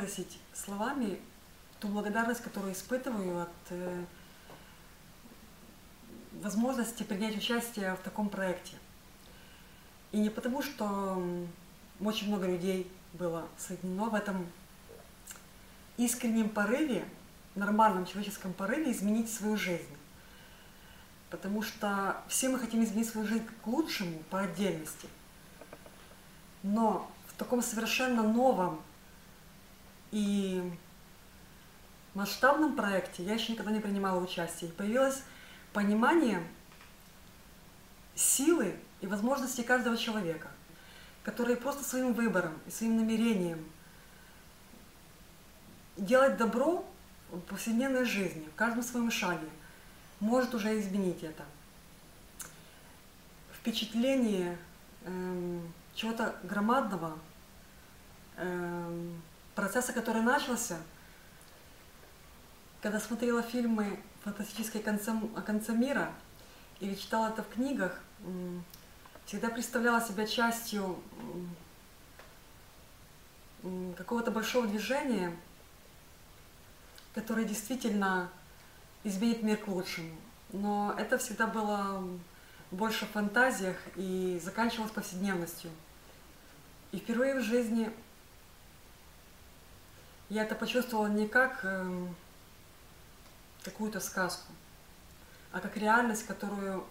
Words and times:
выразить 0.00 0.38
словами 0.54 1.20
ту 1.78 1.88
благодарность, 1.88 2.42
которую 2.42 2.72
испытываю 2.72 3.42
от 3.42 3.48
э, 3.70 4.04
возможности 6.42 7.02
принять 7.02 7.36
участие 7.36 7.94
в 7.94 8.00
таком 8.00 8.28
проекте. 8.28 8.76
И 10.12 10.18
не 10.18 10.30
потому, 10.30 10.62
что 10.62 11.22
очень 12.00 12.28
много 12.28 12.46
людей 12.46 12.90
было 13.12 13.46
соединено 13.56 14.10
в 14.10 14.14
этом 14.14 14.46
искреннем 15.96 16.48
порыве, 16.48 17.04
нормальном 17.54 18.06
человеческом 18.06 18.52
порыве 18.52 18.92
изменить 18.92 19.32
свою 19.32 19.56
жизнь. 19.56 19.96
Потому 21.30 21.62
что 21.62 22.20
все 22.28 22.48
мы 22.48 22.58
хотим 22.58 22.82
изменить 22.82 23.08
свою 23.08 23.26
жизнь 23.26 23.46
к 23.62 23.66
лучшему 23.66 24.18
по 24.30 24.40
отдельности. 24.40 25.08
Но 26.62 27.10
в 27.28 27.34
таком 27.34 27.62
совершенно 27.62 28.22
новом 28.22 28.80
и 30.10 30.72
масштабном 32.14 32.76
проекте 32.76 33.22
я 33.22 33.34
еще 33.34 33.52
никогда 33.52 33.70
не 33.70 33.80
принимала 33.80 34.20
участие. 34.20 34.70
И 34.70 34.74
появилось 34.74 35.22
понимание 35.72 36.42
силы 38.14 38.76
и 39.00 39.06
возможностей 39.06 39.62
каждого 39.62 39.96
человека, 39.96 40.48
который 41.22 41.56
просто 41.56 41.84
своим 41.84 42.12
выбором 42.12 42.58
и 42.66 42.70
своим 42.70 42.96
намерением 42.96 43.64
делать 45.96 46.36
добро 46.36 46.84
в 47.30 47.40
повседневной 47.40 48.04
жизни, 48.04 48.46
в 48.52 48.54
каждом 48.56 48.82
своем 48.82 49.10
шаге, 49.10 49.48
может 50.18 50.54
уже 50.54 50.78
изменить 50.80 51.22
это. 51.22 51.44
Впечатление 53.52 54.58
э, 55.04 55.60
чего-то 55.94 56.34
громадного, 56.42 57.18
э, 58.36 59.10
процесса, 59.54 59.92
который 59.92 60.22
начался, 60.22 60.78
когда 62.82 63.00
смотрела 63.00 63.42
фильмы 63.42 64.00
фантастические 64.24 64.82
конце, 64.82 65.12
о 65.36 65.42
конце 65.42 65.72
мира 65.72 66.12
или 66.80 66.94
читала 66.94 67.28
это 67.28 67.42
в 67.42 67.48
книгах, 67.48 67.98
всегда 69.26 69.48
представляла 69.48 70.00
себя 70.00 70.26
частью 70.26 70.98
какого-то 73.96 74.30
большого 74.30 74.66
движения, 74.66 75.36
которое 77.14 77.44
действительно 77.44 78.30
изменит 79.04 79.42
мир 79.42 79.58
к 79.58 79.68
лучшему. 79.68 80.16
Но 80.52 80.94
это 80.98 81.18
всегда 81.18 81.46
было 81.46 82.02
больше 82.70 83.04
в 83.06 83.10
фантазиях 83.10 83.76
и 83.96 84.40
заканчивалось 84.42 84.92
повседневностью. 84.92 85.70
И 86.92 86.98
впервые 86.98 87.34
в 87.36 87.42
жизни 87.42 87.92
я 90.30 90.44
это 90.44 90.54
почувствовала 90.54 91.08
не 91.08 91.26
как 91.26 91.60
э, 91.64 92.06
какую-то 93.64 94.00
сказку, 94.00 94.52
а 95.52 95.60
как 95.60 95.76
реальность, 95.76 96.24
которую 96.24 96.86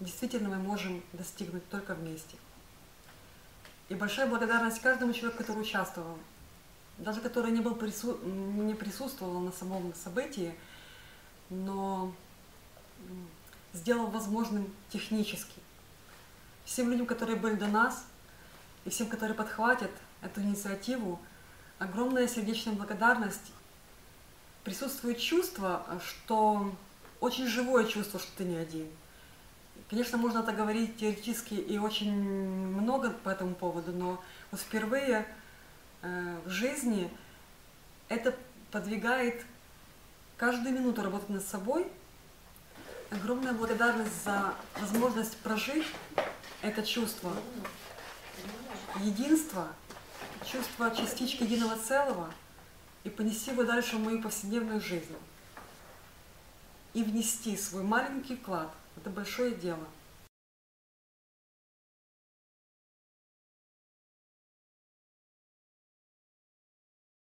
действительно 0.00 0.48
мы 0.48 0.56
можем 0.56 1.02
достигнуть 1.12 1.68
только 1.68 1.94
вместе. 1.94 2.36
И 3.90 3.94
большая 3.94 4.26
благодарность 4.26 4.80
каждому 4.80 5.12
человеку, 5.12 5.38
который 5.38 5.60
участвовал, 5.60 6.18
даже 6.96 7.20
который 7.20 7.52
не, 7.52 7.60
был 7.60 7.74
прису... 7.74 8.18
не 8.24 8.74
присутствовал 8.74 9.40
на 9.40 9.52
самом 9.52 9.94
событии, 9.94 10.54
но 11.50 12.14
сделал 13.74 14.06
возможным 14.06 14.72
технически. 14.88 15.60
Всем 16.64 16.90
людям, 16.90 17.04
которые 17.04 17.36
были 17.36 17.54
до 17.54 17.66
нас, 17.66 18.06
и 18.86 18.90
всем, 18.90 19.08
которые 19.08 19.34
подхватят 19.34 19.90
эту 20.22 20.40
инициативу, 20.40 21.20
огромная 21.82 22.28
сердечная 22.28 22.74
благодарность. 22.74 23.52
Присутствует 24.64 25.18
чувство, 25.18 25.84
что 26.04 26.72
очень 27.20 27.46
живое 27.46 27.84
чувство, 27.84 28.20
что 28.20 28.30
ты 28.36 28.44
не 28.44 28.56
один– 28.56 28.88
Конечно, 29.92 30.16
можно 30.16 30.38
это 30.38 30.52
говорить 30.52 30.96
теоретически 30.96 31.52
и 31.52 31.76
очень 31.76 32.14
много 32.14 33.10
по 33.10 33.28
этому 33.28 33.54
поводу, 33.54 33.92
но 33.92 34.24
вот 34.50 34.58
впервые 34.58 35.26
э, 36.00 36.38
в 36.46 36.48
жизни 36.48 37.10
это 38.08 38.34
подвигает 38.70 39.44
каждую 40.38 40.74
минуту 40.74 41.02
работать 41.02 41.28
над 41.28 41.44
собой. 41.44 41.86
Огромная 43.10 43.52
благодарность 43.52 44.24
за 44.24 44.54
возможность 44.80 45.36
прожить 45.40 45.86
это 46.62 46.82
чувство 46.82 47.30
единства, 49.00 49.68
чувство 50.44 50.90
частички 50.90 51.42
единого 51.42 51.76
целого 51.76 52.32
и 53.04 53.10
понести 53.10 53.50
его 53.50 53.64
дальше 53.64 53.96
в 53.96 54.00
мою 54.00 54.22
повседневную 54.22 54.80
жизнь. 54.80 55.16
И 56.94 57.02
внести 57.02 57.56
свой 57.56 57.82
маленький 57.82 58.36
вклад– 58.36 58.70
это 58.96 59.10
большое 59.10 59.54
дело– 59.54 59.84